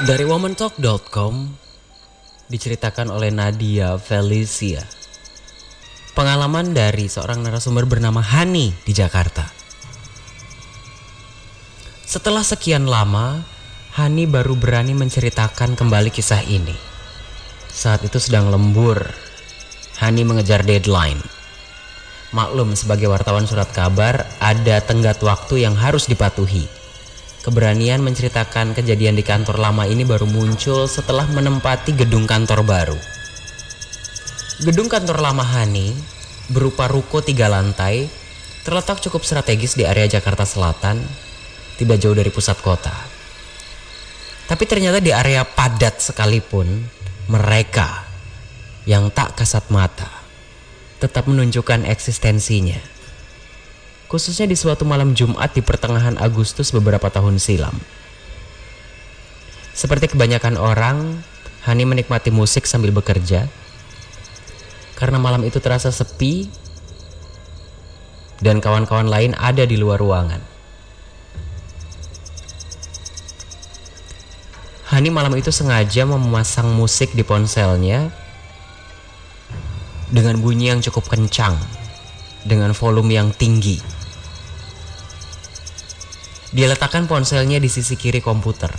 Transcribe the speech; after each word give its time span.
Dari 0.00 0.24
womantalk.com 0.24 1.34
diceritakan 2.50 3.14
oleh 3.14 3.30
Nadia 3.30 3.94
Felicia. 4.00 4.82
Pengalaman 6.16 6.74
dari 6.74 7.06
seorang 7.06 7.44
narasumber 7.44 7.86
bernama 7.86 8.18
Hani 8.18 8.74
di 8.82 8.90
Jakarta. 8.96 9.46
Setelah 12.02 12.42
sekian 12.42 12.90
lama, 12.90 13.46
Hani 13.94 14.26
baru 14.26 14.58
berani 14.58 14.98
menceritakan 14.98 15.78
kembali 15.78 16.10
kisah 16.10 16.42
ini. 16.48 16.74
Saat 17.70 18.02
itu 18.02 18.18
sedang 18.18 18.50
lembur, 18.50 19.04
Hani 20.02 20.26
mengejar 20.26 20.66
deadline. 20.66 21.22
Maklum 22.34 22.74
sebagai 22.74 23.06
wartawan 23.06 23.46
surat 23.46 23.70
kabar, 23.70 24.26
ada 24.40 24.82
tenggat 24.82 25.22
waktu 25.22 25.62
yang 25.62 25.78
harus 25.78 26.08
dipatuhi. 26.10 26.79
Keberanian 27.40 28.04
menceritakan 28.04 28.76
kejadian 28.76 29.16
di 29.16 29.24
kantor 29.24 29.56
lama 29.56 29.88
ini 29.88 30.04
baru 30.04 30.28
muncul 30.28 30.84
setelah 30.84 31.24
menempati 31.32 31.96
gedung 31.96 32.28
kantor 32.28 32.60
baru. 32.68 32.98
Gedung 34.60 34.92
kantor 34.92 35.24
lama 35.24 35.40
Hani 35.40 35.96
berupa 36.52 36.84
ruko 36.84 37.24
tiga 37.24 37.48
lantai 37.48 38.12
terletak 38.60 39.00
cukup 39.00 39.24
strategis 39.24 39.72
di 39.72 39.88
area 39.88 40.04
Jakarta 40.04 40.44
Selatan, 40.44 41.00
tidak 41.80 41.96
jauh 41.96 42.12
dari 42.12 42.28
pusat 42.28 42.60
kota. 42.60 42.92
Tapi 44.44 44.64
ternyata 44.68 45.00
di 45.00 45.08
area 45.08 45.40
padat 45.40 45.96
sekalipun, 45.96 46.68
mereka 47.32 48.04
yang 48.84 49.08
tak 49.08 49.40
kasat 49.40 49.64
mata 49.72 50.12
tetap 51.00 51.24
menunjukkan 51.24 51.88
eksistensinya 51.88 52.99
khususnya 54.10 54.50
di 54.50 54.58
suatu 54.58 54.82
malam 54.82 55.14
Jumat 55.14 55.54
di 55.54 55.62
pertengahan 55.62 56.18
Agustus 56.18 56.74
beberapa 56.74 57.06
tahun 57.06 57.38
silam. 57.38 57.78
Seperti 59.70 60.10
kebanyakan 60.10 60.58
orang, 60.58 61.22
Hani 61.60 61.84
menikmati 61.84 62.32
musik 62.32 62.64
sambil 62.64 62.88
bekerja 62.88 63.44
karena 64.96 65.16
malam 65.20 65.44
itu 65.44 65.60
terasa 65.60 65.92
sepi 65.92 66.48
dan 68.40 68.60
kawan-kawan 68.64 69.08
lain 69.08 69.36
ada 69.36 69.64
di 69.68 69.76
luar 69.76 70.00
ruangan. 70.00 70.40
Hani 74.88 75.08
malam 75.12 75.36
itu 75.36 75.52
sengaja 75.52 76.08
memasang 76.08 76.72
musik 76.72 77.12
di 77.12 77.22
ponselnya 77.24 78.08
dengan 80.08 80.40
bunyi 80.40 80.72
yang 80.72 80.80
cukup 80.80 81.12
kencang, 81.12 81.54
dengan 82.42 82.72
volume 82.72 83.14
yang 83.14 83.30
tinggi. 83.36 83.99
Dia 86.50 86.66
letakkan 86.66 87.06
ponselnya 87.06 87.62
di 87.62 87.70
sisi 87.70 87.94
kiri 87.94 88.18
komputer. 88.18 88.74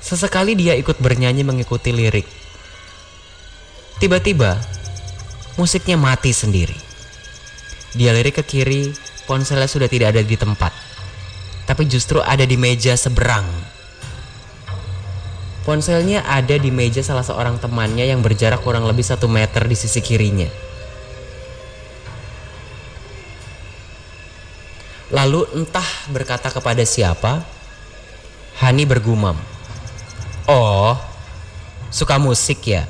Sesekali 0.00 0.56
dia 0.56 0.72
ikut 0.72 0.96
bernyanyi 0.96 1.44
mengikuti 1.44 1.92
lirik. 1.92 2.24
Tiba-tiba, 4.00 4.56
musiknya 5.60 6.00
mati 6.00 6.32
sendiri. 6.32 6.72
Dia 7.92 8.16
lirik 8.16 8.40
ke 8.40 8.44
kiri, 8.48 8.96
ponselnya 9.28 9.68
sudah 9.68 9.92
tidak 9.92 10.16
ada 10.16 10.24
di 10.24 10.36
tempat. 10.40 10.72
Tapi 11.68 11.84
justru 11.84 12.24
ada 12.24 12.48
di 12.48 12.56
meja 12.56 12.96
seberang. 12.96 13.44
Ponselnya 15.68 16.24
ada 16.24 16.56
di 16.56 16.72
meja 16.72 17.04
salah 17.04 17.20
seorang 17.20 17.60
temannya 17.60 18.08
yang 18.08 18.24
berjarak 18.24 18.64
kurang 18.64 18.88
lebih 18.88 19.04
satu 19.04 19.28
meter 19.28 19.68
di 19.68 19.76
sisi 19.76 20.00
kirinya. 20.00 20.67
Lalu 25.28 25.60
entah 25.60 25.84
berkata 26.08 26.48
kepada 26.48 26.80
siapa, 26.88 27.44
Hani 28.64 28.88
bergumam. 28.88 29.36
Oh, 30.48 30.96
suka 31.92 32.16
musik 32.16 32.64
ya? 32.64 32.88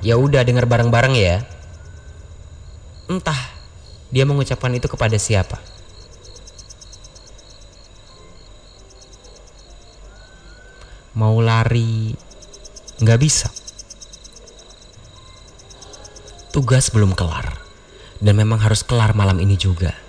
Ya 0.00 0.16
udah 0.16 0.48
dengar 0.48 0.64
bareng-bareng 0.64 1.12
ya. 1.12 1.44
Entah 3.04 3.36
dia 4.08 4.24
mengucapkan 4.24 4.72
itu 4.72 4.88
kepada 4.88 5.20
siapa. 5.20 5.60
Mau 11.12 11.36
lari, 11.44 12.16
nggak 12.96 13.20
bisa. 13.20 13.52
Tugas 16.48 16.88
belum 16.88 17.12
kelar, 17.12 17.60
dan 18.24 18.40
memang 18.40 18.56
harus 18.56 18.80
kelar 18.80 19.12
malam 19.12 19.36
ini 19.36 19.60
juga. 19.60 20.07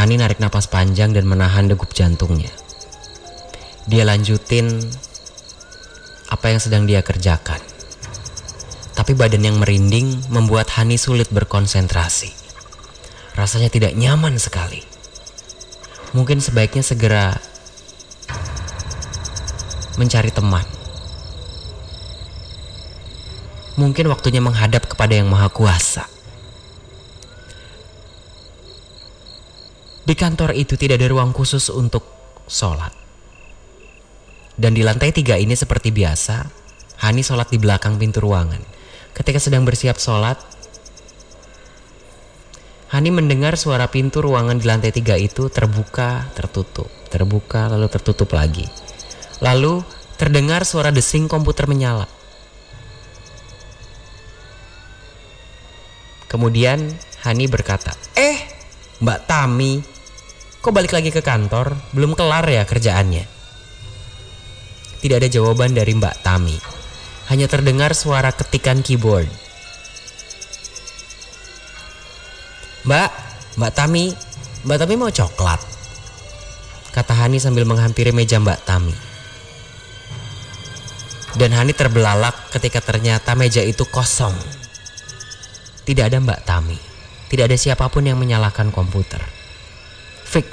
Hani 0.00 0.16
narik 0.16 0.40
napas 0.40 0.64
panjang 0.64 1.12
dan 1.12 1.28
menahan 1.28 1.68
degup 1.68 1.92
jantungnya. 1.92 2.48
Dia 3.84 4.08
lanjutin 4.08 4.80
apa 6.32 6.48
yang 6.48 6.56
sedang 6.56 6.88
dia 6.88 7.04
kerjakan. 7.04 7.60
Tapi 8.96 9.12
badan 9.12 9.44
yang 9.44 9.60
merinding 9.60 10.24
membuat 10.32 10.72
Hani 10.72 10.96
sulit 10.96 11.28
berkonsentrasi. 11.28 12.32
Rasanya 13.36 13.68
tidak 13.68 13.92
nyaman 13.92 14.40
sekali. 14.40 14.80
Mungkin 16.16 16.40
sebaiknya 16.40 16.80
segera 16.80 17.36
mencari 20.00 20.32
teman. 20.32 20.64
Mungkin 23.76 24.08
waktunya 24.08 24.40
menghadap 24.40 24.88
kepada 24.88 25.12
Yang 25.12 25.28
Maha 25.28 25.52
Kuasa. 25.52 26.08
Di 30.10 30.18
kantor 30.18 30.58
itu 30.58 30.74
tidak 30.74 30.98
ada 30.98 31.06
ruang 31.06 31.30
khusus 31.30 31.70
untuk 31.70 32.02
sholat. 32.50 32.90
Dan 34.58 34.74
di 34.74 34.82
lantai 34.82 35.14
tiga 35.14 35.38
ini 35.38 35.54
seperti 35.54 35.94
biasa, 35.94 36.50
Hani 37.06 37.22
sholat 37.22 37.46
di 37.54 37.62
belakang 37.62 37.94
pintu 37.94 38.18
ruangan. 38.18 38.58
Ketika 39.14 39.38
sedang 39.38 39.62
bersiap 39.62 40.02
sholat, 40.02 40.34
Hani 42.90 43.14
mendengar 43.14 43.54
suara 43.54 43.86
pintu 43.86 44.18
ruangan 44.18 44.58
di 44.58 44.66
lantai 44.66 44.90
tiga 44.90 45.14
itu 45.14 45.46
terbuka, 45.46 46.26
tertutup, 46.34 46.90
terbuka, 47.06 47.70
lalu 47.70 47.86
tertutup 47.86 48.34
lagi. 48.34 48.66
Lalu 49.38 49.86
terdengar 50.18 50.66
suara 50.66 50.90
desing 50.90 51.30
komputer 51.30 51.70
menyala. 51.70 52.10
Kemudian 56.26 56.98
Hani 57.22 57.46
berkata, 57.46 57.94
"Eh, 58.18 58.58
Mbak 58.98 59.20
Tami, 59.30 59.99
Kok 60.60 60.76
balik 60.76 60.92
lagi 60.92 61.08
ke 61.08 61.24
kantor? 61.24 61.72
Belum 61.96 62.12
kelar 62.12 62.44
ya 62.44 62.68
kerjaannya? 62.68 63.24
Tidak 65.00 65.16
ada 65.16 65.24
jawaban 65.24 65.72
dari 65.72 65.96
Mbak 65.96 66.20
Tami. 66.20 66.52
Hanya 67.32 67.48
terdengar 67.48 67.96
suara 67.96 68.28
ketikan 68.28 68.84
keyboard. 68.84 69.24
Mbak, 72.84 73.10
Mbak 73.56 73.72
Tami, 73.72 74.12
Mbak 74.68 74.78
Tami 74.84 74.94
mau 75.00 75.08
coklat? 75.08 75.64
Kata 76.92 77.16
Hani 77.16 77.40
sambil 77.40 77.64
menghampiri 77.64 78.12
meja 78.12 78.36
Mbak 78.36 78.60
Tami. 78.68 78.92
Dan 81.40 81.56
Hani 81.56 81.72
terbelalak 81.72 82.52
ketika 82.52 82.84
ternyata 82.84 83.32
meja 83.32 83.64
itu 83.64 83.88
kosong. 83.88 84.36
Tidak 85.88 86.04
ada 86.04 86.20
Mbak 86.20 86.44
Tami. 86.44 86.76
Tidak 87.32 87.48
ada 87.48 87.56
siapa 87.56 87.88
pun 87.88 88.04
yang 88.04 88.20
menyalakan 88.20 88.68
komputer 88.68 89.39
fix. 90.30 90.50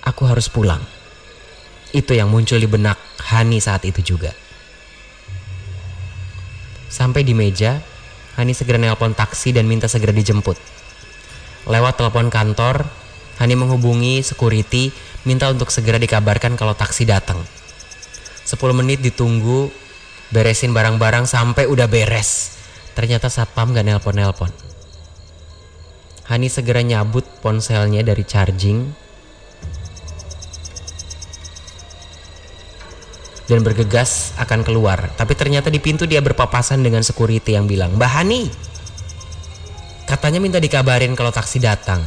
Aku 0.00 0.24
harus 0.24 0.48
pulang. 0.48 0.80
Itu 1.92 2.16
yang 2.16 2.32
muncul 2.32 2.56
di 2.56 2.64
benak 2.64 2.96
Hani 3.20 3.60
saat 3.60 3.84
itu 3.84 4.00
juga. 4.16 4.32
Sampai 6.88 7.20
di 7.20 7.36
meja, 7.36 7.84
Hani 8.40 8.56
segera 8.56 8.80
nelpon 8.80 9.12
taksi 9.12 9.52
dan 9.52 9.68
minta 9.68 9.92
segera 9.92 10.16
dijemput. 10.16 10.56
Lewat 11.68 12.00
telepon 12.00 12.32
kantor, 12.32 12.88
Hani 13.36 13.52
menghubungi 13.60 14.24
security 14.24 14.88
minta 15.28 15.52
untuk 15.52 15.68
segera 15.68 16.00
dikabarkan 16.00 16.56
kalau 16.56 16.72
taksi 16.72 17.04
datang. 17.04 17.44
10 18.48 18.56
menit 18.72 19.04
ditunggu, 19.04 19.68
beresin 20.32 20.72
barang-barang 20.72 21.28
sampai 21.28 21.68
udah 21.68 21.84
beres. 21.90 22.56
Ternyata 22.96 23.28
satpam 23.28 23.76
gak 23.76 23.84
nelpon-nelpon. 23.84 24.65
Hani 26.26 26.50
segera 26.50 26.82
nyabut 26.82 27.22
ponselnya 27.38 28.02
dari 28.02 28.26
charging 28.26 29.06
dan 33.46 33.62
bergegas 33.62 34.34
akan 34.42 34.66
keluar. 34.66 35.14
Tapi 35.14 35.38
ternyata 35.38 35.70
di 35.70 35.78
pintu 35.78 36.04
dia 36.04 36.18
berpapasan 36.18 36.82
dengan 36.82 37.06
security 37.06 37.54
yang 37.54 37.70
bilang, 37.70 37.94
Mbak 37.94 38.10
Hani, 38.10 38.50
katanya 40.10 40.42
minta 40.42 40.58
dikabarin 40.58 41.14
kalau 41.14 41.30
taksi 41.30 41.62
datang. 41.62 42.02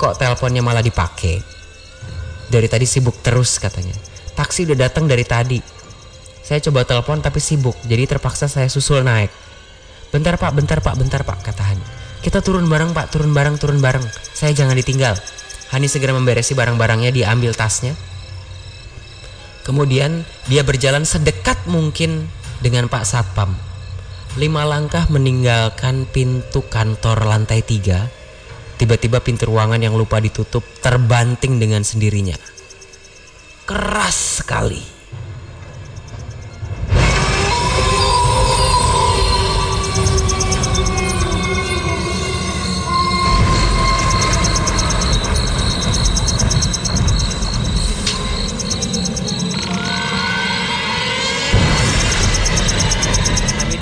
Kok 0.00 0.16
teleponnya 0.16 0.64
malah 0.64 0.80
dipakai? 0.80 1.36
Dari 2.48 2.66
tadi 2.66 2.88
sibuk 2.88 3.20
terus 3.20 3.60
katanya. 3.60 3.94
Taksi 4.32 4.64
udah 4.64 4.88
datang 4.88 5.04
dari 5.04 5.22
tadi. 5.28 5.60
Saya 6.40 6.64
coba 6.64 6.88
telepon 6.88 7.20
tapi 7.20 7.38
sibuk, 7.38 7.76
jadi 7.84 8.08
terpaksa 8.08 8.48
saya 8.48 8.66
susul 8.72 9.04
naik. 9.04 9.30
Bentar 10.10 10.34
pak, 10.40 10.50
bentar 10.56 10.80
pak, 10.80 10.96
bentar 10.96 11.22
pak, 11.22 11.44
kata 11.44 11.62
Hani. 11.62 11.99
Kita 12.20 12.44
turun 12.44 12.68
bareng 12.68 12.92
pak, 12.92 13.08
turun 13.08 13.32
bareng, 13.32 13.56
turun 13.56 13.80
bareng. 13.80 14.04
Saya 14.36 14.52
jangan 14.52 14.76
ditinggal. 14.76 15.16
Hani 15.72 15.88
segera 15.88 16.12
memberesi 16.12 16.52
barang-barangnya, 16.52 17.14
diambil 17.16 17.56
tasnya. 17.56 17.96
Kemudian 19.64 20.28
dia 20.44 20.60
berjalan 20.60 21.08
sedekat 21.08 21.64
mungkin 21.64 22.28
dengan 22.60 22.92
Pak 22.92 23.04
Satpam. 23.08 23.56
Lima 24.36 24.68
langkah 24.68 25.08
meninggalkan 25.08 26.04
pintu 26.10 26.60
kantor 26.68 27.24
lantai 27.24 27.64
tiga. 27.64 28.12
Tiba-tiba 28.76 29.20
pintu 29.20 29.48
ruangan 29.48 29.80
yang 29.80 29.96
lupa 29.96 30.20
ditutup 30.20 30.64
terbanting 30.80 31.56
dengan 31.60 31.84
sendirinya. 31.84 32.36
Keras 33.64 34.40
sekali. 34.44 34.99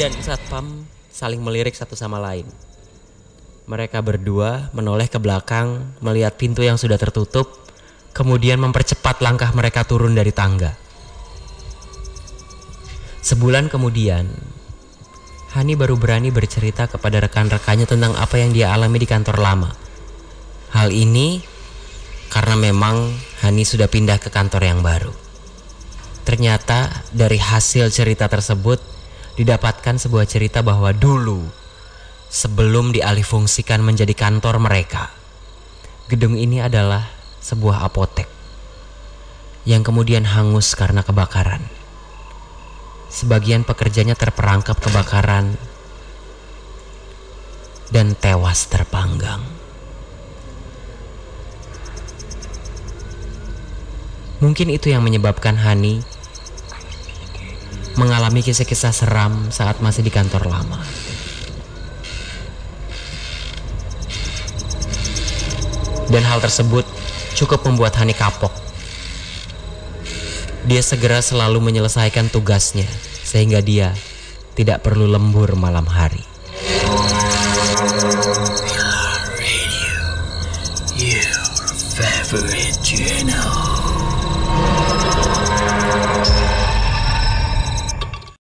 Dan 0.09 0.25
Satpam 0.25 0.89
saling 1.13 1.45
melirik 1.45 1.77
satu 1.77 1.93
sama 1.93 2.17
lain. 2.17 2.49
Mereka 3.69 4.01
berdua 4.01 4.73
menoleh 4.73 5.05
ke 5.05 5.21
belakang, 5.21 5.93
melihat 6.01 6.33
pintu 6.41 6.65
yang 6.65 6.81
sudah 6.81 6.97
tertutup, 6.97 7.69
kemudian 8.17 8.57
mempercepat 8.57 9.21
langkah 9.21 9.53
mereka 9.53 9.85
turun 9.85 10.17
dari 10.17 10.33
tangga. 10.33 10.73
Sebulan 13.21 13.69
kemudian, 13.69 14.33
Hani 15.53 15.77
baru 15.77 16.01
berani 16.01 16.33
bercerita 16.33 16.89
kepada 16.89 17.21
rekan-rekannya 17.29 17.85
tentang 17.85 18.17
apa 18.17 18.41
yang 18.41 18.57
dia 18.57 18.73
alami 18.73 19.05
di 19.05 19.09
kantor 19.09 19.37
lama. 19.37 19.77
Hal 20.73 20.89
ini 20.89 21.45
karena 22.33 22.57
memang 22.57 23.13
Hani 23.45 23.69
sudah 23.69 23.93
pindah 23.93 24.17
ke 24.17 24.33
kantor 24.33 24.65
yang 24.65 24.81
baru. 24.81 25.13
Ternyata 26.25 27.05
dari 27.13 27.37
hasil 27.37 27.93
cerita 27.93 28.25
tersebut, 28.29 28.98
didapatkan 29.39 30.03
sebuah 30.03 30.27
cerita 30.27 30.67
bahwa 30.67 30.91
dulu 30.91 31.47
sebelum 32.27 32.91
dialihfungsikan 32.91 33.79
menjadi 33.79 34.11
kantor 34.19 34.59
mereka, 34.59 35.15
gedung 36.11 36.35
ini 36.35 36.59
adalah 36.59 37.07
sebuah 37.39 37.87
apotek 37.87 38.27
yang 39.63 39.87
kemudian 39.87 40.27
hangus 40.27 40.75
karena 40.75 41.07
kebakaran. 41.07 41.63
Sebagian 43.09 43.63
pekerjanya 43.63 44.19
terperangkap 44.19 44.77
kebakaran 44.83 45.55
dan 47.95 48.13
tewas 48.19 48.69
terpanggang. 48.69 49.41
Mungkin 54.39 54.71
itu 54.71 54.93
yang 54.93 55.03
menyebabkan 55.03 55.59
Hani 55.59 56.05
mengalami 57.99 58.47
kisah-kisah 58.47 58.95
seram 58.95 59.51
saat 59.51 59.83
masih 59.83 60.07
di 60.07 60.15
kantor 60.15 60.47
lama. 60.47 60.79
Dan 66.09 66.23
hal 66.25 66.39
tersebut 66.41 66.87
cukup 67.35 67.67
membuat 67.67 67.99
Hani 67.99 68.15
kapok. 68.15 68.55
Dia 70.65 70.81
segera 70.81 71.19
selalu 71.19 71.59
menyelesaikan 71.59 72.31
tugasnya 72.31 72.87
sehingga 73.27 73.61
dia 73.61 73.93
tidak 74.55 74.87
perlu 74.87 75.11
lembur 75.11 75.53
malam 75.59 75.85
hari. 75.85 76.23
Radio, 79.37 79.99
your 80.97 81.35
favorite 81.93 82.79
channel. 82.81 83.98